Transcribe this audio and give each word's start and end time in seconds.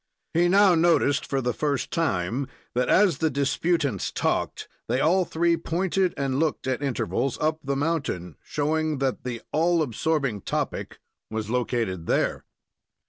He 0.33 0.47
now 0.49 0.73
noticed, 0.73 1.27
for 1.27 1.41
the 1.41 1.53
first 1.53 1.91
time, 1.91 2.47
that 2.73 2.89
as 2.89 3.19
the 3.19 3.29
disputants 3.29 4.11
talked, 4.11 4.67
they 4.87 4.99
all 4.99 5.25
three 5.25 5.55
pointed 5.57 6.15
and 6.17 6.39
looked, 6.39 6.65
at 6.65 6.81
intervals, 6.81 7.37
up 7.39 7.59
the 7.63 7.75
mountain, 7.75 8.35
showing 8.41 8.97
that 8.97 9.23
the 9.23 9.43
all 9.51 9.83
absorbing 9.83 10.41
topic 10.41 10.97
was 11.29 11.51
located 11.51 12.07
there. 12.07 12.43